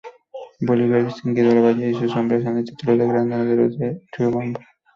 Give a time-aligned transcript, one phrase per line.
[0.61, 4.67] Bolívar distinguió a Lavalle y sus hombres con el título de "Granaderos de Riobamba".